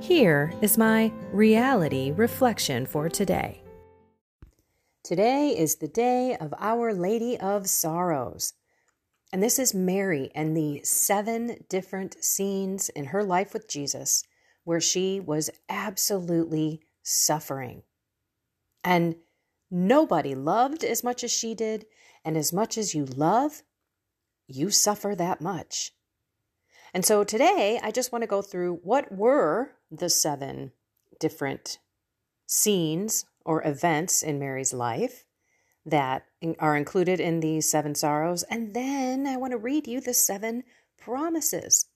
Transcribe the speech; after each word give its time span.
Here 0.00 0.52
is 0.60 0.76
my 0.76 1.10
reality 1.32 2.12
reflection 2.12 2.84
for 2.84 3.08
today. 3.08 3.62
Today 5.02 5.56
is 5.56 5.76
the 5.76 5.88
day 5.88 6.36
of 6.36 6.52
Our 6.58 6.92
Lady 6.92 7.38
of 7.38 7.66
Sorrows. 7.66 8.52
And 9.32 9.42
this 9.42 9.58
is 9.58 9.74
Mary 9.74 10.30
and 10.34 10.54
the 10.56 10.82
seven 10.84 11.64
different 11.68 12.22
scenes 12.22 12.90
in 12.90 13.06
her 13.06 13.24
life 13.24 13.54
with 13.54 13.68
Jesus 13.68 14.22
where 14.64 14.80
she 14.80 15.18
was 15.18 15.50
absolutely 15.68 16.82
suffering. 17.02 17.82
And 18.84 19.16
nobody 19.70 20.34
loved 20.34 20.84
as 20.84 21.02
much 21.02 21.24
as 21.24 21.32
she 21.32 21.54
did, 21.54 21.86
and 22.24 22.36
as 22.36 22.52
much 22.52 22.76
as 22.76 22.94
you 22.94 23.06
love, 23.06 23.62
you 24.46 24.70
suffer 24.70 25.14
that 25.14 25.40
much. 25.40 25.92
And 26.92 27.04
so 27.04 27.24
today 27.24 27.80
I 27.82 27.90
just 27.90 28.12
want 28.12 28.22
to 28.22 28.28
go 28.28 28.42
through 28.42 28.80
what 28.82 29.10
were 29.10 29.75
the 29.90 30.10
seven 30.10 30.72
different 31.18 31.78
scenes 32.46 33.26
or 33.44 33.66
events 33.66 34.22
in 34.22 34.38
Mary's 34.38 34.72
life 34.72 35.24
that 35.84 36.26
are 36.58 36.76
included 36.76 37.20
in 37.20 37.40
these 37.40 37.70
seven 37.70 37.94
sorrows. 37.94 38.42
And 38.44 38.74
then 38.74 39.26
I 39.26 39.36
want 39.36 39.52
to 39.52 39.58
read 39.58 39.86
you 39.86 40.00
the 40.00 40.14
seven 40.14 40.64
promises. 40.98 41.86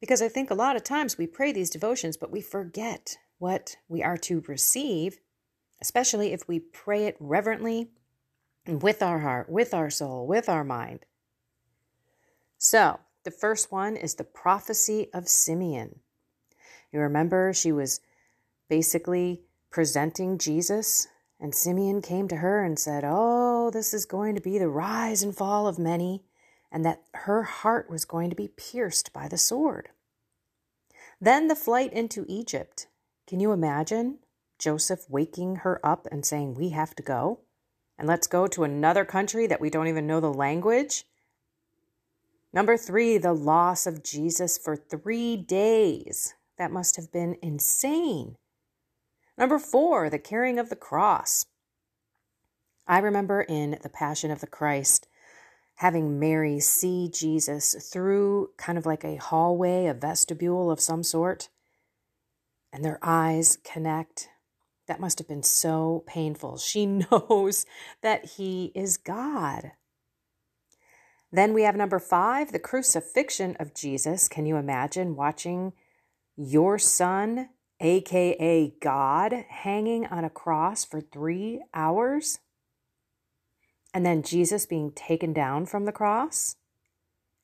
Because 0.00 0.20
I 0.20 0.28
think 0.28 0.50
a 0.50 0.54
lot 0.54 0.76
of 0.76 0.84
times 0.84 1.16
we 1.16 1.26
pray 1.26 1.50
these 1.50 1.70
devotions, 1.70 2.18
but 2.18 2.30
we 2.30 2.42
forget 2.42 3.16
what 3.38 3.76
we 3.88 4.02
are 4.02 4.18
to 4.18 4.44
receive, 4.46 5.18
especially 5.80 6.32
if 6.32 6.46
we 6.46 6.58
pray 6.58 7.06
it 7.06 7.16
reverently 7.18 7.88
with 8.66 9.02
our 9.02 9.20
heart, 9.20 9.48
with 9.48 9.72
our 9.72 9.88
soul, 9.88 10.26
with 10.26 10.48
our 10.48 10.64
mind. 10.64 11.06
So, 12.58 13.00
the 13.24 13.30
first 13.30 13.72
one 13.72 13.96
is 13.96 14.14
the 14.14 14.24
prophecy 14.24 15.08
of 15.14 15.28
Simeon. 15.28 16.00
You 16.94 17.00
remember 17.00 17.52
she 17.52 17.72
was 17.72 18.00
basically 18.68 19.42
presenting 19.68 20.38
Jesus, 20.38 21.08
and 21.40 21.52
Simeon 21.52 22.00
came 22.00 22.28
to 22.28 22.36
her 22.36 22.62
and 22.62 22.78
said, 22.78 23.02
Oh, 23.04 23.72
this 23.72 23.92
is 23.92 24.06
going 24.06 24.36
to 24.36 24.40
be 24.40 24.58
the 24.58 24.68
rise 24.68 25.20
and 25.20 25.36
fall 25.36 25.66
of 25.66 25.76
many, 25.76 26.22
and 26.70 26.84
that 26.84 27.02
her 27.14 27.42
heart 27.42 27.90
was 27.90 28.04
going 28.04 28.30
to 28.30 28.36
be 28.36 28.46
pierced 28.46 29.12
by 29.12 29.26
the 29.26 29.36
sword. 29.36 29.88
Then 31.20 31.48
the 31.48 31.56
flight 31.56 31.92
into 31.92 32.26
Egypt. 32.28 32.86
Can 33.26 33.40
you 33.40 33.50
imagine 33.50 34.20
Joseph 34.60 35.10
waking 35.10 35.56
her 35.56 35.84
up 35.84 36.06
and 36.12 36.24
saying, 36.24 36.54
We 36.54 36.68
have 36.68 36.94
to 36.94 37.02
go? 37.02 37.40
And 37.98 38.06
let's 38.06 38.28
go 38.28 38.46
to 38.46 38.62
another 38.62 39.04
country 39.04 39.48
that 39.48 39.60
we 39.60 39.68
don't 39.68 39.88
even 39.88 40.06
know 40.06 40.20
the 40.20 40.32
language? 40.32 41.02
Number 42.52 42.76
three, 42.76 43.18
the 43.18 43.32
loss 43.32 43.84
of 43.84 44.04
Jesus 44.04 44.56
for 44.56 44.76
three 44.76 45.36
days. 45.36 46.34
That 46.58 46.70
must 46.70 46.96
have 46.96 47.10
been 47.12 47.36
insane. 47.42 48.36
Number 49.36 49.58
four, 49.58 50.08
the 50.08 50.18
carrying 50.18 50.58
of 50.58 50.68
the 50.68 50.76
cross. 50.76 51.46
I 52.86 52.98
remember 52.98 53.42
in 53.42 53.78
The 53.82 53.88
Passion 53.88 54.30
of 54.30 54.40
the 54.40 54.46
Christ 54.46 55.08
having 55.76 56.20
Mary 56.20 56.60
see 56.60 57.10
Jesus 57.12 57.74
through 57.92 58.50
kind 58.56 58.78
of 58.78 58.86
like 58.86 59.04
a 59.04 59.16
hallway, 59.16 59.86
a 59.86 59.94
vestibule 59.94 60.70
of 60.70 60.80
some 60.80 61.02
sort, 61.02 61.48
and 62.72 62.84
their 62.84 62.98
eyes 63.02 63.58
connect. 63.64 64.28
That 64.86 65.00
must 65.00 65.18
have 65.18 65.26
been 65.26 65.42
so 65.42 66.04
painful. 66.06 66.58
She 66.58 66.86
knows 67.10 67.66
that 68.02 68.24
he 68.36 68.70
is 68.74 68.96
God. 68.96 69.72
Then 71.32 71.52
we 71.52 71.62
have 71.62 71.74
number 71.74 71.98
five, 71.98 72.52
the 72.52 72.60
crucifixion 72.60 73.56
of 73.58 73.74
Jesus. 73.74 74.28
Can 74.28 74.46
you 74.46 74.56
imagine 74.56 75.16
watching 75.16 75.72
your 76.36 76.78
son, 76.78 77.50
aka 77.80 78.74
God, 78.80 79.32
hanging 79.48 80.06
on 80.06 80.24
a 80.24 80.30
cross 80.30 80.84
for 80.84 81.00
three 81.00 81.62
hours? 81.72 82.38
And 83.92 84.04
then 84.04 84.22
Jesus 84.22 84.66
being 84.66 84.90
taken 84.90 85.32
down 85.32 85.66
from 85.66 85.84
the 85.84 85.92
cross 85.92 86.56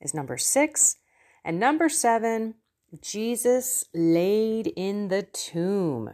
is 0.01 0.15
number 0.15 0.37
six. 0.37 0.97
And 1.45 1.61
number 1.61 1.89
seven, 1.89 2.57
Jesus 3.01 3.85
laid 3.95 4.67
in 4.77 5.09
the 5.09 5.23
tomb. 5.23 6.11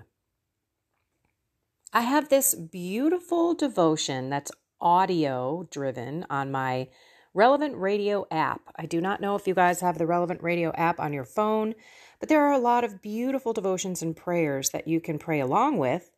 I 1.92 2.02
have 2.02 2.28
this 2.28 2.54
beautiful 2.54 3.54
devotion 3.54 4.28
that's 4.28 4.52
audio 4.80 5.66
driven 5.70 6.26
on 6.28 6.50
my 6.50 6.88
Relevant 7.36 7.76
Radio 7.76 8.26
app. 8.30 8.62
I 8.76 8.86
do 8.86 8.98
not 8.98 9.20
know 9.20 9.36
if 9.36 9.46
you 9.46 9.52
guys 9.52 9.80
have 9.80 9.98
the 9.98 10.06
Relevant 10.06 10.42
Radio 10.42 10.72
app 10.72 10.98
on 10.98 11.12
your 11.12 11.26
phone, 11.26 11.74
but 12.18 12.30
there 12.30 12.46
are 12.46 12.54
a 12.54 12.58
lot 12.58 12.82
of 12.82 13.02
beautiful 13.02 13.52
devotions 13.52 14.00
and 14.00 14.16
prayers 14.16 14.70
that 14.70 14.88
you 14.88 15.02
can 15.02 15.18
pray 15.18 15.40
along 15.40 15.76
with. 15.76 16.10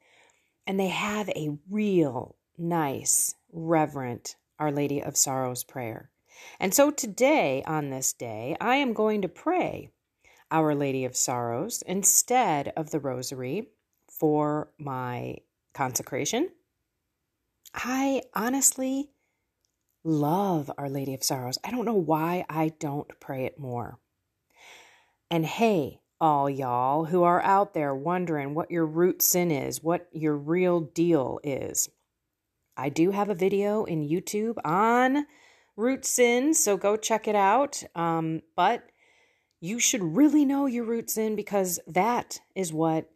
And 0.64 0.78
they 0.78 0.86
have 0.86 1.28
a 1.30 1.58
real 1.68 2.36
nice, 2.56 3.34
reverent 3.52 4.36
Our 4.60 4.70
Lady 4.70 5.02
of 5.02 5.16
Sorrows 5.16 5.64
prayer. 5.64 6.08
And 6.60 6.72
so 6.72 6.92
today, 6.92 7.64
on 7.66 7.90
this 7.90 8.12
day, 8.12 8.56
I 8.60 8.76
am 8.76 8.92
going 8.92 9.22
to 9.22 9.28
pray 9.28 9.90
Our 10.52 10.72
Lady 10.76 11.04
of 11.04 11.16
Sorrows 11.16 11.82
instead 11.84 12.72
of 12.76 12.92
the 12.92 13.00
Rosary 13.00 13.70
for 14.06 14.70
my 14.78 15.38
consecration. 15.74 16.50
I 17.74 18.22
honestly 18.34 19.10
love 20.08 20.70
Our 20.78 20.88
Lady 20.88 21.14
of 21.14 21.22
Sorrows. 21.22 21.58
I 21.62 21.70
don't 21.70 21.84
know 21.84 21.94
why 21.94 22.44
I 22.48 22.72
don't 22.80 23.08
pray 23.20 23.44
it 23.44 23.58
more. 23.58 23.98
And 25.30 25.44
hey, 25.44 26.00
all 26.20 26.50
y'all 26.50 27.04
who 27.04 27.22
are 27.22 27.42
out 27.42 27.74
there 27.74 27.94
wondering 27.94 28.54
what 28.54 28.70
your 28.70 28.86
root 28.86 29.22
sin 29.22 29.50
is, 29.50 29.82
what 29.82 30.08
your 30.12 30.36
real 30.36 30.80
deal 30.80 31.38
is. 31.44 31.90
I 32.76 32.88
do 32.88 33.10
have 33.10 33.28
a 33.28 33.34
video 33.34 33.84
in 33.84 34.08
YouTube 34.08 34.56
on 34.64 35.26
root 35.76 36.04
sin, 36.04 36.54
so 36.54 36.76
go 36.76 36.96
check 36.96 37.28
it 37.28 37.36
out. 37.36 37.82
Um, 37.94 38.40
but 38.56 38.84
you 39.60 39.78
should 39.78 40.02
really 40.02 40.44
know 40.44 40.66
your 40.66 40.84
root 40.84 41.10
sin 41.10 41.36
because 41.36 41.78
that 41.86 42.40
is 42.54 42.72
what 42.72 43.10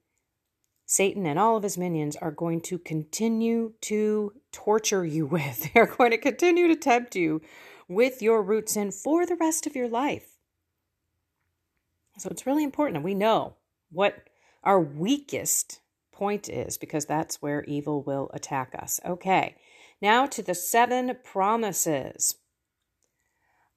Satan 0.93 1.25
and 1.25 1.39
all 1.39 1.57
of 1.57 1.63
his 1.63 1.79
minions 1.79 2.17
are 2.17 2.31
going 2.31 2.61
to 2.61 2.77
continue 2.77 3.73
to 3.81 4.35
torture 4.53 5.07
you 5.07 5.25
with. 5.37 5.73
They're 5.73 5.87
going 5.87 6.11
to 6.11 6.19
continue 6.19 6.69
to 6.69 6.77
tempt 6.77 7.17
you 7.17 7.41
with 7.89 8.21
your 8.21 8.43
root 8.43 8.69
sin 8.69 8.91
for 8.91 9.25
the 9.25 9.37
rest 9.37 9.67
of 9.67 9.75
your 9.75 9.89
life. 9.89 10.37
So 12.19 12.29
it's 12.29 12.45
really 12.45 12.63
important 12.63 12.97
that 12.97 13.05
we 13.05 13.15
know 13.15 13.55
what 13.91 14.29
our 14.63 14.79
weakest 14.79 15.81
point 16.13 16.51
is 16.51 16.77
because 16.77 17.07
that's 17.07 17.41
where 17.41 17.65
evil 17.65 18.03
will 18.03 18.31
attack 18.35 18.75
us. 18.79 19.01
Okay, 19.03 19.57
now 20.03 20.27
to 20.27 20.43
the 20.43 20.55
seven 20.55 21.17
promises. 21.25 22.35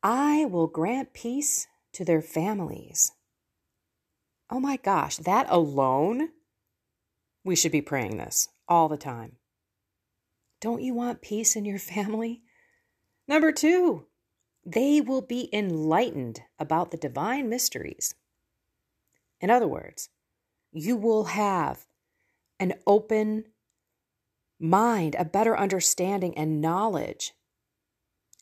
I 0.03 0.43
will 0.43 0.67
grant 0.67 1.13
peace 1.13 1.67
to 1.93 2.03
their 2.03 2.21
families. 2.21 3.13
Oh 4.49 4.59
my 4.59 4.75
gosh, 4.75 5.15
that 5.15 5.47
alone 5.49 6.31
we 7.45 7.55
should 7.55 7.71
be 7.71 7.81
praying 7.81 8.17
this 8.17 8.49
all 8.67 8.89
the 8.89 8.97
time. 8.97 9.33
Don't 10.59 10.81
you 10.81 10.93
want 10.93 11.21
peace 11.21 11.55
in 11.55 11.63
your 11.63 11.79
family? 11.79 12.41
Number 13.27 13.51
two, 13.51 14.07
they 14.65 14.99
will 14.99 15.21
be 15.21 15.47
enlightened 15.53 16.41
about 16.59 16.89
the 16.89 16.97
divine 16.97 17.47
mysteries. 17.47 18.15
In 19.39 19.51
other 19.51 19.67
words, 19.67 20.09
you 20.73 20.97
will 20.97 21.25
have 21.25 21.85
an 22.59 22.73
open 22.87 23.45
mind, 24.59 25.15
a 25.19 25.25
better 25.25 25.57
understanding 25.57 26.35
and 26.35 26.61
knowledge 26.61 27.33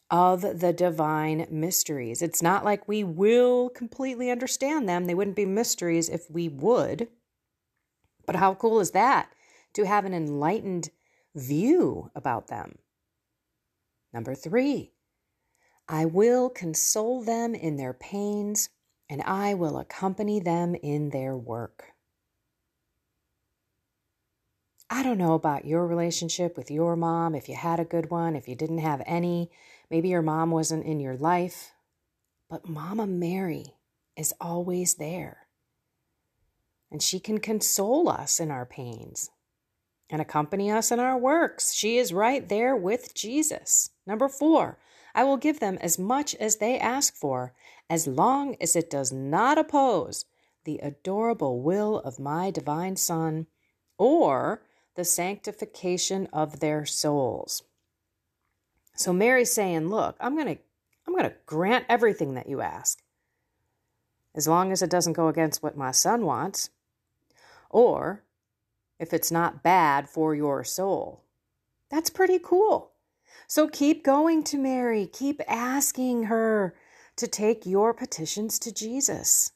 of 0.10 0.60
the 0.60 0.72
divine 0.72 1.48
mysteries. 1.50 2.22
It's 2.22 2.42
not 2.42 2.64
like 2.64 2.88
we 2.88 3.04
will 3.04 3.70
completely 3.70 4.32
understand 4.32 4.88
them, 4.88 5.06
they 5.06 5.16
wouldn't 5.16 5.36
be 5.36 5.46
mysteries 5.46 6.08
if 6.08 6.30
we 6.30 6.48
would. 6.48 7.10
But 8.26 8.38
how 8.38 8.54
cool 8.56 8.80
is 8.80 8.92
that 8.92 9.30
to 9.74 9.86
have 9.86 10.06
an 10.06 10.14
enlightened 10.14 10.90
view 11.36 12.12
about 12.16 12.48
them? 12.48 12.78
Number 14.14 14.36
three, 14.36 14.92
I 15.88 16.06
will 16.06 16.50
console 16.50 17.22
them 17.22 17.56
in 17.56 17.78
their 17.78 17.94
pains 17.94 18.70
and 19.10 19.22
I 19.24 19.54
will 19.54 19.78
accompany 19.78 20.40
them 20.40 20.76
in 20.76 21.10
their 21.10 21.36
work. 21.36 21.94
I 24.90 25.02
don't 25.02 25.18
know 25.18 25.34
about 25.34 25.66
your 25.66 25.88
relationship 25.88 26.56
with 26.56 26.70
your 26.70 26.96
mom, 26.96 27.34
if 27.34 27.50
you 27.50 27.56
had 27.56 27.80
a 27.80 27.86
good 27.86 28.12
one, 28.12 28.36
if 28.36 28.48
you 28.48 28.56
didn't 28.56 28.78
have 28.78 29.02
any, 29.06 29.50
maybe 29.90 30.10
your 30.10 30.22
mom 30.22 30.52
wasn't 30.52 30.86
in 30.86 31.00
your 31.00 31.18
life, 31.18 31.72
but 32.50 32.70
Mama 32.70 33.08
Mary 33.08 33.76
is 34.16 34.34
always 34.40 34.96
there. 34.96 35.43
And 36.94 37.02
she 37.02 37.20
can 37.20 37.40
console 37.40 38.08
us 38.08 38.40
in 38.40 38.52
our 38.52 38.68
pains 38.68 39.32
and 40.12 40.22
accompany 40.22 40.70
us 40.70 40.92
in 40.92 41.00
our 41.00 41.18
works. 41.18 41.74
She 41.74 41.98
is 41.98 42.14
right 42.14 42.48
there 42.48 42.76
with 42.76 43.16
Jesus. 43.16 43.90
Number 44.06 44.30
four, 44.30 44.78
I 45.16 45.24
will 45.24 45.38
give 45.38 45.60
them 45.60 45.80
as 45.82 45.98
much 45.98 46.36
as 46.36 46.58
they 46.58 46.78
ask 46.78 47.16
for, 47.16 47.54
as 47.90 48.06
long 48.06 48.56
as 48.62 48.76
it 48.76 48.92
does 48.92 49.12
not 49.12 49.58
oppose 49.58 50.26
the 50.66 50.78
adorable 50.84 51.62
will 51.62 51.98
of 52.00 52.20
my 52.20 52.52
divine 52.52 52.96
Son 52.96 53.48
or 53.98 54.62
the 54.96 55.04
sanctification 55.04 56.28
of 56.32 56.60
their 56.60 56.86
souls. 56.86 57.64
So 58.96 59.12
Mary's 59.12 59.52
saying, 59.52 59.90
"Look, 59.90 60.16
I'm 60.20 60.36
going 60.36 60.58
to 60.58 60.62
I'm 61.08 61.14
going 61.14 61.30
to 61.30 61.36
grant 61.48 61.86
everything 61.90 62.36
that 62.36 62.48
you 62.48 62.62
ask. 62.62 63.02
As 64.36 64.48
long 64.48 64.72
as 64.72 64.84
it 64.84 64.92
doesn't 64.92 65.14
go 65.14 65.28
against 65.28 65.64
what 65.64 65.76
my 65.76 65.92
son 65.92 66.26
wants 66.26 66.70
or 67.74 68.24
if 69.00 69.14
it's 69.14 69.32
not 69.32 69.64
bad 69.64 70.10
for 70.10 70.34
your 70.34 70.64
soul." 70.64 71.26
That's 71.90 72.10
pretty 72.10 72.40
cool. 72.40 72.94
So 73.48 73.68
keep 73.68 74.04
going 74.04 74.44
to 74.46 74.58
Mary, 74.58 75.06
keep 75.06 75.42
asking 75.48 76.24
her 76.24 76.76
to 77.18 77.28
take 77.28 77.66
your 77.66 77.94
petitions 77.94 78.58
to 78.60 78.72
Jesus. 78.72 79.52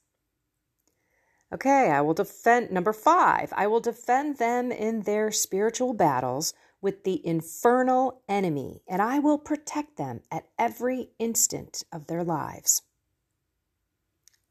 Okay, 1.54 1.90
I 1.90 2.02
will 2.02 2.14
defend, 2.14 2.72
number 2.72 2.92
five, 2.92 3.54
I 3.56 3.68
will 3.68 3.80
defend 3.80 4.38
them 4.38 4.72
in 4.72 5.04
their 5.04 5.32
spiritual 5.32 5.94
battles 5.94 6.54
with 6.82 7.06
the 7.06 7.26
infernal 7.26 8.22
enemy, 8.28 8.82
and 8.88 9.02
I 9.02 9.20
will 9.20 9.38
protect 9.38 9.98
them 9.98 10.22
at 10.30 10.50
every 10.60 11.12
instant 11.18 11.84
of 11.92 12.08
their 12.08 12.24
lives. 12.24 12.82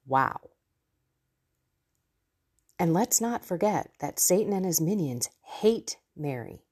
Wow. 0.07 0.41
And 2.79 2.93
let's 2.93 3.21
not 3.21 3.45
forget 3.45 3.91
that 4.01 4.19
Satan 4.19 4.53
and 4.53 4.67
his 4.67 4.81
minions 4.81 5.31
hate 5.43 5.97
Mary. 6.15 6.63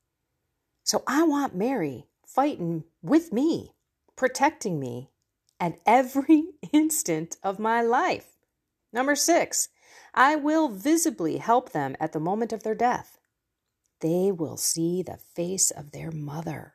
So 0.83 1.03
I 1.07 1.23
want 1.23 1.55
Mary 1.55 2.07
fighting 2.27 2.85
with 3.03 3.33
me, 3.33 3.75
protecting 4.17 4.79
me 4.79 5.11
at 5.59 5.81
every 5.87 6.45
instant 6.73 7.37
of 7.43 7.59
my 7.59 7.81
life. 7.81 8.37
Number 8.93 9.17
six, 9.17 9.71
I 10.13 10.37
will 10.37 10.69
visibly 10.69 11.39
help 11.39 11.73
them 11.73 11.97
at 11.99 12.13
the 12.13 12.21
moment 12.21 12.53
of 12.53 12.63
their 12.63 12.75
death. 12.75 13.19
They 14.01 14.31
will 14.31 14.57
see 14.57 15.03
the 15.03 15.17
face 15.17 15.71
of 15.71 15.93
their 15.93 16.11
mother. 16.11 16.75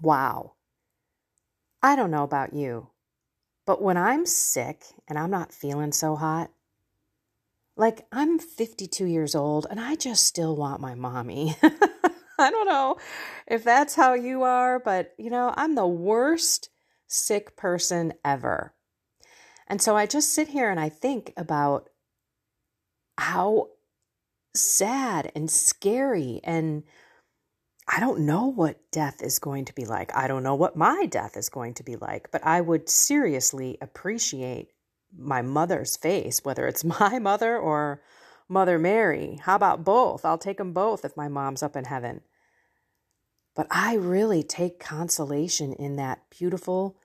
Wow. 0.00 0.52
I 1.82 1.96
don't 1.96 2.10
know 2.12 2.22
about 2.22 2.54
you, 2.54 2.90
but 3.66 3.82
when 3.82 3.96
I'm 3.96 4.24
sick 4.24 4.84
and 5.08 5.18
I'm 5.18 5.30
not 5.30 5.52
feeling 5.52 5.92
so 5.92 6.14
hot, 6.14 6.50
like 7.76 8.06
I'm 8.12 8.38
52 8.38 9.06
years 9.06 9.34
old 9.34 9.66
and 9.70 9.80
I 9.80 9.94
just 9.94 10.26
still 10.26 10.56
want 10.56 10.80
my 10.80 10.94
mommy. 10.94 11.56
I 12.38 12.50
don't 12.50 12.66
know 12.66 12.96
if 13.46 13.64
that's 13.64 13.94
how 13.94 14.14
you 14.14 14.42
are, 14.42 14.78
but 14.78 15.14
you 15.18 15.30
know, 15.30 15.52
I'm 15.56 15.74
the 15.74 15.86
worst 15.86 16.70
sick 17.06 17.56
person 17.56 18.14
ever. 18.24 18.74
And 19.68 19.80
so 19.80 19.96
I 19.96 20.06
just 20.06 20.32
sit 20.34 20.48
here 20.48 20.70
and 20.70 20.80
I 20.80 20.88
think 20.88 21.32
about 21.36 21.88
how 23.16 23.68
sad 24.54 25.30
and 25.34 25.50
scary 25.50 26.40
and 26.44 26.82
I 27.88 28.00
don't 28.00 28.20
know 28.20 28.46
what 28.46 28.90
death 28.90 29.22
is 29.22 29.38
going 29.38 29.64
to 29.66 29.74
be 29.74 29.84
like. 29.84 30.14
I 30.14 30.28
don't 30.28 30.42
know 30.42 30.54
what 30.54 30.76
my 30.76 31.06
death 31.06 31.36
is 31.36 31.48
going 31.48 31.74
to 31.74 31.82
be 31.82 31.96
like, 31.96 32.30
but 32.30 32.44
I 32.44 32.60
would 32.60 32.88
seriously 32.88 33.76
appreciate 33.80 34.71
my 35.16 35.42
mother's 35.42 35.96
face, 35.96 36.44
whether 36.44 36.66
it's 36.66 36.84
my 37.00 37.18
mother 37.18 37.56
or 37.56 38.02
Mother 38.48 38.78
Mary. 38.78 39.38
How 39.42 39.56
about 39.56 39.84
both? 39.84 40.24
I'll 40.24 40.38
take 40.38 40.58
them 40.58 40.72
both 40.72 41.04
if 41.04 41.16
my 41.16 41.28
mom's 41.28 41.62
up 41.62 41.76
in 41.76 41.84
heaven. 41.84 42.20
But 43.54 43.66
I 43.70 43.94
really 43.94 44.42
take 44.42 44.78
consolation 44.78 45.72
in 45.72 45.96
that 45.96 46.30
beautiful 46.30 46.96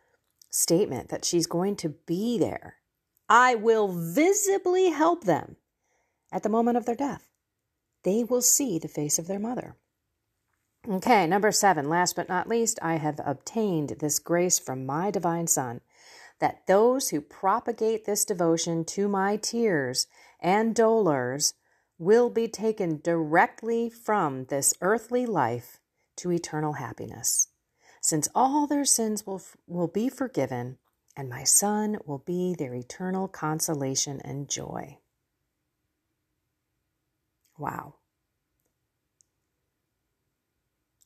statement 0.50 1.10
that 1.10 1.26
she's 1.26 1.48
going 1.48 1.76
to 1.78 1.90
be 1.90 2.38
there. 2.38 2.76
I 3.30 3.56
will 3.56 3.90
visibly 3.90 4.90
help 4.90 5.26
them 5.26 5.58
at 6.32 6.44
the 6.44 6.50
moment 6.50 6.78
of 6.78 6.86
their 6.86 6.96
death. 6.96 7.30
They 8.04 8.24
will 8.24 8.42
see 8.42 8.80
the 8.80 8.88
face 8.88 9.20
of 9.20 9.28
their 9.28 9.40
mother. 9.40 9.76
Okay, 10.90 11.28
number 11.28 11.52
seven, 11.52 11.90
last 11.90 12.16
but 12.16 12.30
not 12.30 12.48
least, 12.48 12.80
I 12.82 12.96
have 12.96 13.20
obtained 13.26 13.98
this 14.00 14.20
grace 14.20 14.58
from 14.58 14.86
my 14.86 15.12
divine 15.12 15.48
Son 15.48 15.82
that 16.40 16.68
those 16.68 17.10
who 17.10 17.22
propagate 17.22 18.06
this 18.06 18.26
devotion 18.26 18.86
to 18.86 19.08
my 19.08 19.38
tears 19.38 20.08
and 20.40 20.76
dolors 20.76 21.54
will 21.98 22.30
be 22.30 22.48
taken 22.48 23.00
directly 23.04 23.90
from 23.90 24.46
this 24.46 24.74
earthly 24.82 25.26
life 25.26 25.80
to 26.16 26.32
eternal 26.32 26.74
happiness 26.74 27.48
since 28.08 28.30
all 28.34 28.68
their 28.68 28.86
sins 28.86 29.26
will, 29.26 29.42
will 29.68 29.90
be 29.90 30.08
forgiven, 30.08 30.78
and 31.18 31.30
my 31.30 31.44
Son 31.44 31.98
will 32.06 32.20
be 32.26 32.56
their 32.58 32.74
eternal 32.74 33.28
consolation 33.28 34.22
and 34.24 34.50
joy. 34.50 34.98
Wow. 37.58 37.96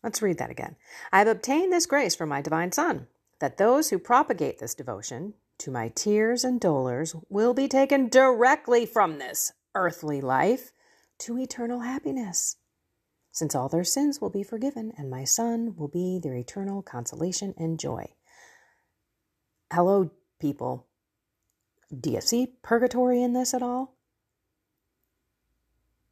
Let's 0.03 0.21
read 0.21 0.37
that 0.37 0.51
again. 0.51 0.75
I 1.11 1.19
have 1.19 1.27
obtained 1.27 1.71
this 1.73 1.87
grace 1.87 2.13
from 2.13 2.29
my 2.29 2.41
divine 2.41 2.71
Son, 2.71 3.07
that 3.41 3.57
those 3.57 3.89
who 3.89 3.99
propagate 3.99 4.59
this 4.59 4.73
devotion 4.73 5.33
to 5.59 5.69
my 5.69 5.89
tears 5.89 6.43
and 6.43 6.61
dolors 6.61 7.15
will 7.29 7.53
be 7.53 7.67
taken 7.67 8.07
directly 8.07 8.85
from 8.85 9.19
this 9.19 9.51
earthly 9.75 10.21
life 10.21 10.71
to 11.19 11.37
eternal 11.37 11.81
happiness 11.81 12.55
since 13.31 13.55
all 13.55 13.69
their 13.69 13.83
sins 13.83 14.19
will 14.19 14.29
be 14.29 14.43
forgiven, 14.43 14.91
and 14.97 15.09
my 15.09 15.23
Son 15.23 15.75
will 15.77 15.87
be 15.87 16.19
their 16.21 16.35
eternal 16.35 16.81
consolation 16.81 17.53
and 17.57 17.79
joy. 17.79 18.05
Hello, 19.71 20.11
people. 20.39 20.87
Do 21.97 22.11
you 22.11 22.21
see 22.21 22.55
purgatory 22.61 23.23
in 23.23 23.33
this 23.33 23.53
at 23.53 23.63
all? 23.63 23.95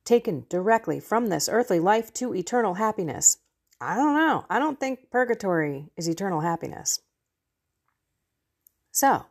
Taken 0.05 0.45
directly 0.49 0.99
from 0.99 1.27
this 1.27 1.49
earthly 1.49 1.79
life 1.79 2.13
to 2.15 2.33
eternal 2.33 2.75
happiness. 2.75 3.37
I 3.81 3.95
don't 3.95 4.15
know. 4.15 4.45
I 4.49 4.59
don't 4.59 4.79
think 4.79 5.11
purgatory 5.11 5.91
is 5.95 6.07
eternal 6.07 6.41
happiness. 6.41 7.01
So, 8.99 9.27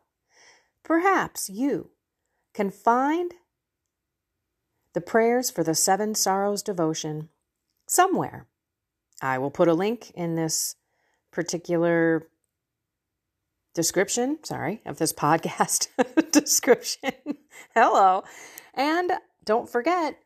perhaps 0.83 1.51
you 1.51 1.91
can 2.55 2.71
find 2.71 3.35
the 4.95 5.03
prayers 5.03 5.51
for 5.51 5.63
the 5.63 5.75
seven 5.75 6.15
sorrows 6.15 6.63
devotion 6.63 7.29
somewhere. 7.87 8.47
I 9.21 9.37
will 9.37 9.51
put 9.51 9.69
a 9.69 9.75
link 9.75 10.11
in 10.13 10.37
this 10.37 10.77
particular 11.31 12.29
description, 13.75 14.39
sorry, 14.43 14.81
of 14.87 14.97
this 14.97 15.13
podcast 15.13 15.89
description. 16.33 17.13
Hello. 17.75 18.25
And 18.73 19.13
don't 19.45 19.69
forget, 19.69 20.19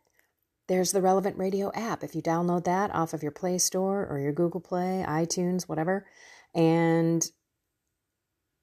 there's 0.68 0.92
the 0.92 1.02
Relevant 1.02 1.36
Radio 1.36 1.72
app. 1.74 2.04
If 2.04 2.14
you 2.14 2.22
download 2.22 2.62
that 2.66 2.94
off 2.94 3.12
of 3.12 3.24
your 3.24 3.32
Play 3.32 3.58
Store 3.58 4.06
or 4.06 4.20
your 4.20 4.32
Google 4.32 4.60
Play, 4.60 5.04
iTunes, 5.04 5.64
whatever, 5.64 6.06
and 6.54 7.28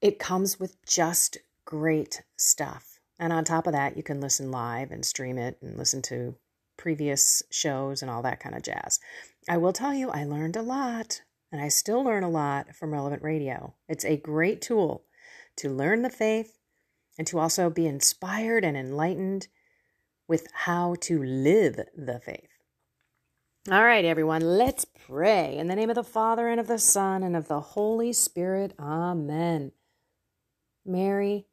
it 0.00 0.18
comes 0.18 0.58
with 0.58 0.84
just 0.86 1.38
great 1.64 2.22
stuff. 2.36 2.98
And 3.18 3.32
on 3.32 3.44
top 3.44 3.66
of 3.66 3.74
that, 3.74 3.96
you 3.96 4.02
can 4.02 4.20
listen 4.20 4.50
live 4.50 4.90
and 4.90 5.04
stream 5.04 5.36
it 5.36 5.58
and 5.60 5.76
listen 5.76 6.00
to 6.02 6.36
previous 6.78 7.42
shows 7.50 8.00
and 8.00 8.10
all 8.10 8.22
that 8.22 8.40
kind 8.40 8.54
of 8.54 8.62
jazz. 8.62 8.98
I 9.48 9.58
will 9.58 9.72
tell 9.72 9.92
you, 9.92 10.10
I 10.10 10.24
learned 10.24 10.56
a 10.56 10.62
lot, 10.62 11.20
and 11.52 11.60
I 11.60 11.68
still 11.68 12.02
learn 12.02 12.24
a 12.24 12.30
lot 12.30 12.74
from 12.74 12.92
Relevant 12.92 13.22
Radio. 13.22 13.74
It's 13.88 14.04
a 14.04 14.16
great 14.16 14.62
tool 14.62 15.04
to 15.56 15.68
learn 15.68 16.00
the 16.00 16.10
faith 16.10 16.56
and 17.18 17.26
to 17.26 17.38
also 17.38 17.68
be 17.68 17.86
inspired 17.86 18.64
and 18.64 18.76
enlightened 18.76 19.48
with 20.26 20.46
how 20.54 20.94
to 21.02 21.22
live 21.22 21.78
the 21.94 22.20
faith. 22.24 22.48
All 23.70 23.84
right, 23.84 24.06
everyone, 24.06 24.40
let's 24.40 24.86
pray. 24.86 25.58
In 25.58 25.68
the 25.68 25.76
name 25.76 25.90
of 25.90 25.96
the 25.96 26.02
Father, 26.02 26.48
and 26.48 26.58
of 26.58 26.66
the 26.66 26.78
Son, 26.78 27.22
and 27.22 27.36
of 27.36 27.48
the 27.48 27.60
Holy 27.60 28.14
Spirit. 28.14 28.72
Amen. 28.78 29.72
Mary, 30.90 31.46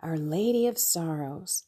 Our 0.00 0.16
Lady 0.16 0.66
of 0.66 0.78
Sorrows, 0.78 1.64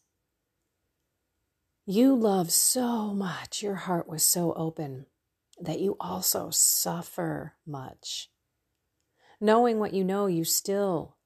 you 1.86 2.14
love 2.14 2.50
so 2.50 3.12
much, 3.12 3.62
your 3.62 3.74
heart 3.74 4.08
was 4.08 4.24
so 4.24 4.54
open 4.54 5.06
that 5.60 5.80
you 5.80 5.96
also 6.00 6.50
suffer 6.50 7.54
much. 7.66 8.30
Knowing 9.40 9.78
what 9.78 9.92
you 9.92 10.02
know, 10.02 10.26
you 10.26 10.44
still 10.44 11.16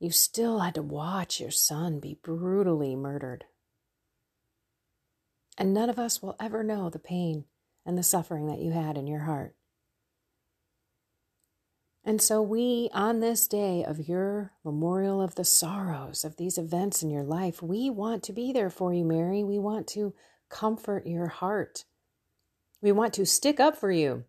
you 0.00 0.10
still 0.10 0.58
had 0.58 0.74
to 0.74 0.82
watch 0.82 1.38
your 1.38 1.52
son 1.52 2.00
be 2.00 2.18
brutally 2.24 2.96
murdered. 2.96 3.44
And 5.56 5.72
none 5.72 5.88
of 5.88 5.96
us 5.96 6.20
will 6.20 6.34
ever 6.40 6.64
know 6.64 6.90
the 6.90 6.98
pain 6.98 7.44
and 7.86 7.96
the 7.96 8.02
suffering 8.02 8.48
that 8.48 8.58
you 8.58 8.72
had 8.72 8.98
in 8.98 9.06
your 9.06 9.20
heart. 9.20 9.54
And 12.04 12.20
so, 12.20 12.42
we, 12.42 12.90
on 12.92 13.20
this 13.20 13.46
day 13.46 13.84
of 13.84 14.08
your 14.08 14.52
memorial 14.64 15.22
of 15.22 15.36
the 15.36 15.44
sorrows 15.44 16.24
of 16.24 16.36
these 16.36 16.58
events 16.58 17.02
in 17.02 17.10
your 17.10 17.22
life, 17.22 17.62
we 17.62 17.90
want 17.90 18.24
to 18.24 18.32
be 18.32 18.52
there 18.52 18.70
for 18.70 18.92
you, 18.92 19.04
Mary. 19.04 19.44
We 19.44 19.58
want 19.58 19.86
to 19.88 20.12
comfort 20.50 21.06
your 21.06 21.28
heart. 21.28 21.84
We 22.80 22.90
want 22.90 23.14
to 23.14 23.24
stick 23.24 23.60
up 23.60 23.76
for 23.76 23.92
you 23.92 24.24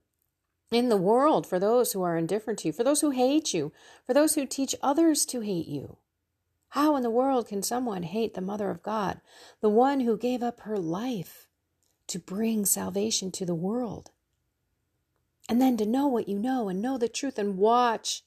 in 0.72 0.89
the 0.89 0.98
world 0.98 1.48
for 1.48 1.60
those 1.60 1.94
who 1.94 2.03
are 2.03 2.15
indifferent 2.15 2.60
to 2.60 2.68
you, 2.68 2.74
for 2.74 2.84
those 2.84 3.01
who 3.01 3.10
hate 3.10 3.56
you, 3.56 3.72
for 4.06 4.13
those 4.13 4.36
who 4.36 4.46
teach 4.46 4.75
others 4.84 5.25
to 5.25 5.42
hate 5.42 5.68
you. 5.68 5.98
How 6.70 6.96
in 6.96 7.03
the 7.03 7.10
world 7.10 7.48
can 7.48 7.63
someone 7.63 8.03
hate 8.03 8.36
the 8.36 8.42
Mother 8.42 8.70
of 8.70 8.84
God, 8.84 9.22
the 9.62 9.70
one 9.70 10.01
who 10.01 10.18
gave 10.18 10.44
up 10.44 10.62
her 10.62 10.77
life 10.77 11.48
to 12.08 12.20
bring 12.20 12.65
salvation 12.65 13.32
to 13.32 13.46
the 13.46 13.56
world? 13.56 14.12
And 15.50 15.62
then 15.62 15.77
to 15.77 15.85
know 15.85 16.07
what 16.07 16.29
you 16.29 16.39
know 16.39 16.69
and 16.69 16.81
know 16.81 16.97
the 16.97 17.09
truth 17.09 17.38
and 17.38 17.57
watch 17.57 18.23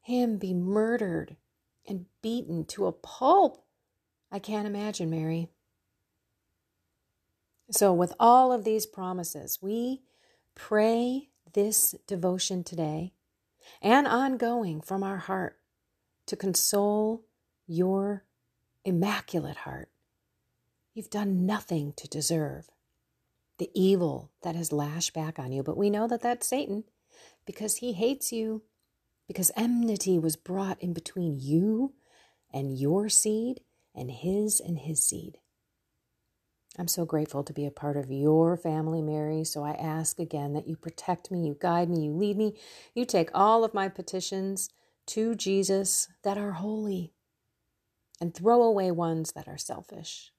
him 0.00 0.38
be 0.38 0.54
murdered 0.54 1.36
and 1.86 2.06
beaten 2.22 2.64
to 2.66 2.86
a 2.86 2.92
pulp. 2.92 3.64
I 4.30 4.38
can't 4.38 4.66
imagine, 4.66 5.10
Mary. 5.10 5.48
So, 7.70 7.92
with 7.92 8.12
all 8.20 8.52
of 8.52 8.64
these 8.64 8.86
promises, 8.86 9.58
we 9.60 10.02
pray 10.54 11.30
this 11.52 11.94
devotion 12.06 12.62
today 12.62 13.12
and 13.82 14.06
ongoing 14.06 14.80
from 14.80 15.02
our 15.02 15.16
heart 15.16 15.58
to 16.26 16.36
console 16.36 17.24
your 17.66 18.24
immaculate 18.84 19.58
heart. 19.58 19.88
You've 20.94 21.10
done 21.10 21.44
nothing 21.44 21.92
to 21.96 22.08
deserve 22.08 22.68
the 23.58 23.70
evil 23.74 24.32
that 24.42 24.56
has 24.56 24.72
lashed 24.72 25.14
back 25.14 25.38
on 25.38 25.52
you. 25.52 25.62
But 25.62 25.76
we 25.76 25.90
know 25.90 26.08
that 26.08 26.22
that's 26.22 26.46
Satan 26.48 26.84
because 27.46 27.76
he 27.76 27.92
hates 27.94 28.32
you, 28.32 28.62
because 29.28 29.50
enmity 29.56 30.18
was 30.18 30.36
brought 30.36 30.82
in 30.82 30.92
between 30.92 31.38
you 31.40 31.94
and 32.52 32.78
your 32.78 33.08
seed 33.08 33.60
and 33.94 34.10
his 34.10 34.60
and 34.60 34.78
his 34.78 35.02
seed. 35.02 35.38
I'm 36.78 36.88
so 36.88 37.04
grateful 37.06 37.44
to 37.44 37.52
be 37.54 37.66
a 37.66 37.70
part 37.70 37.96
of 37.96 38.10
your 38.10 38.56
family, 38.56 39.02
Mary. 39.02 39.44
So 39.44 39.64
I 39.64 39.72
ask 39.72 40.18
again 40.20 40.54
that 40.54 40.68
you 40.68 40.76
protect 40.76 41.30
me, 41.30 41.46
you 41.46 41.56
guide 41.60 41.88
me, 41.88 42.04
you 42.04 42.12
lead 42.12 42.36
me. 42.36 42.58
You 42.94 43.04
take 43.06 43.30
all 43.34 43.64
of 43.64 43.74
my 43.74 43.88
petitions 43.88 44.70
to 45.08 45.34
Jesus 45.34 46.08
that 46.24 46.38
are 46.38 46.52
holy 46.52 47.12
and 48.20 48.34
throw 48.34 48.62
away 48.62 48.90
ones 48.90 49.32
that 49.32 49.48
are 49.48 49.58
selfish. 49.58 50.32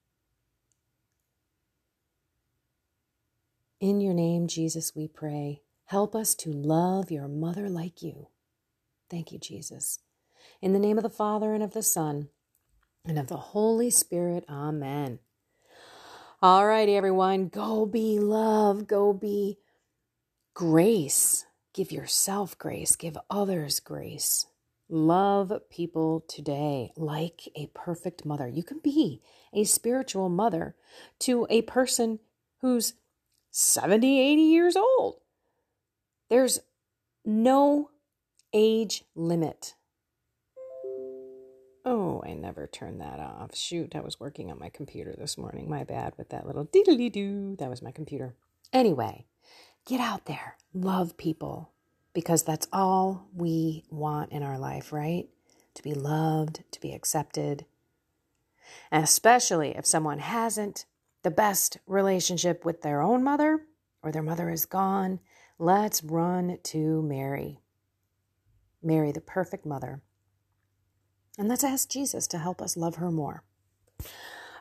In 3.80 4.00
your 4.00 4.12
name, 4.12 4.48
Jesus, 4.48 4.96
we 4.96 5.06
pray. 5.06 5.62
Help 5.84 6.16
us 6.16 6.34
to 6.34 6.50
love 6.50 7.12
your 7.12 7.28
mother 7.28 7.68
like 7.68 8.02
you. 8.02 8.26
Thank 9.08 9.30
you, 9.30 9.38
Jesus. 9.38 10.00
In 10.60 10.72
the 10.72 10.80
name 10.80 10.98
of 10.98 11.04
the 11.04 11.08
Father, 11.08 11.54
and 11.54 11.62
of 11.62 11.74
the 11.74 11.82
Son, 11.84 12.28
and 13.04 13.20
of 13.20 13.28
the 13.28 13.36
Holy 13.36 13.88
Spirit, 13.88 14.44
amen. 14.50 15.20
All 16.42 16.66
righty, 16.66 16.96
everyone, 16.96 17.46
go 17.46 17.86
be 17.86 18.18
love, 18.18 18.88
go 18.88 19.12
be 19.12 19.58
grace. 20.54 21.46
Give 21.72 21.92
yourself 21.92 22.58
grace, 22.58 22.96
give 22.96 23.16
others 23.30 23.78
grace. 23.78 24.46
Love 24.88 25.52
people 25.70 26.24
today 26.28 26.90
like 26.96 27.42
a 27.54 27.70
perfect 27.74 28.24
mother. 28.24 28.48
You 28.48 28.64
can 28.64 28.80
be 28.80 29.22
a 29.52 29.62
spiritual 29.62 30.28
mother 30.28 30.74
to 31.20 31.46
a 31.48 31.62
person 31.62 32.18
who's 32.60 32.94
70, 33.58 34.20
80 34.20 34.42
years 34.42 34.76
old. 34.76 35.16
There's 36.30 36.60
no 37.24 37.90
age 38.52 39.02
limit. 39.16 39.74
Oh, 41.84 42.22
I 42.24 42.34
never 42.34 42.68
turned 42.68 43.00
that 43.00 43.18
off. 43.18 43.56
Shoot, 43.56 43.96
I 43.96 44.00
was 44.00 44.20
working 44.20 44.52
on 44.52 44.60
my 44.60 44.68
computer 44.68 45.12
this 45.18 45.36
morning. 45.36 45.68
My 45.68 45.82
bad 45.82 46.12
with 46.16 46.28
that 46.28 46.46
little 46.46 46.66
diddly 46.66 47.10
doo. 47.10 47.56
That 47.58 47.68
was 47.68 47.82
my 47.82 47.90
computer. 47.90 48.36
Anyway, 48.72 49.26
get 49.84 49.98
out 49.98 50.26
there, 50.26 50.56
love 50.72 51.16
people, 51.16 51.72
because 52.12 52.44
that's 52.44 52.68
all 52.72 53.26
we 53.34 53.82
want 53.90 54.30
in 54.30 54.44
our 54.44 54.58
life, 54.58 54.92
right? 54.92 55.28
To 55.74 55.82
be 55.82 55.94
loved, 55.94 56.62
to 56.70 56.80
be 56.80 56.92
accepted. 56.92 57.66
And 58.92 59.02
especially 59.02 59.76
if 59.76 59.84
someone 59.84 60.20
hasn't 60.20 60.84
the 61.22 61.30
best 61.30 61.78
relationship 61.86 62.64
with 62.64 62.82
their 62.82 63.02
own 63.02 63.22
mother 63.24 63.66
or 64.02 64.12
their 64.12 64.22
mother 64.22 64.50
is 64.50 64.66
gone, 64.66 65.20
let's 65.58 66.02
run 66.02 66.58
to 66.64 67.02
Mary. 67.02 67.60
Mary, 68.82 69.12
the 69.12 69.20
perfect 69.20 69.66
mother. 69.66 70.02
And 71.36 71.48
let's 71.48 71.64
ask 71.64 71.88
Jesus 71.88 72.26
to 72.28 72.38
help 72.38 72.62
us 72.62 72.76
love 72.76 72.96
her 72.96 73.10
more. 73.10 73.44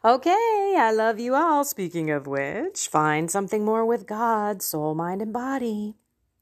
Okay, 0.05 0.75
I 0.77 0.91
love 0.91 1.19
you 1.19 1.35
all. 1.35 1.63
Speaking 1.63 2.11
of 2.11 2.27
which, 2.27 2.87
find 2.87 3.29
something 3.29 3.65
more 3.65 3.85
with 3.85 4.07
God, 4.07 4.61
soul, 4.61 4.93
mind, 4.93 5.21
and 5.21 5.33
body, 5.33 5.95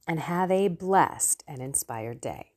and 0.08 0.20
have 0.20 0.52
a 0.52 0.68
blessed 0.68 1.44
and 1.48 1.62
inspired 1.62 2.20
day. 2.20 2.55